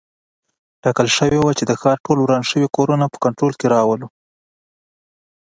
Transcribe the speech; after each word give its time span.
ټاکل 0.83 1.07
شوي 1.17 1.39
وه 1.41 1.51
چې 1.57 1.63
د 1.67 1.71
ښار 1.81 1.97
ټول 2.05 2.17
وران 2.21 2.43
شوي 2.49 2.67
کورونه 2.75 3.05
په 3.09 3.17
کنټرول 3.23 3.53
کې 3.59 3.67
راولو. 3.75 4.07